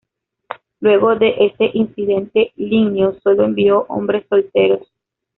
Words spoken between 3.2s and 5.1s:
solo envió hombres solteros.